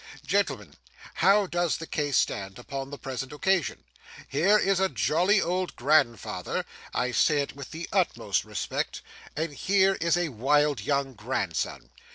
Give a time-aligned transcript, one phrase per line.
[0.25, 0.73] Gentlemen,
[1.13, 3.83] how does the case stand, upon the present occasion?
[4.27, 9.03] Here is a jolly old grandfather I say it with the utmost respect
[9.35, 11.91] and here is a wild, young grandson.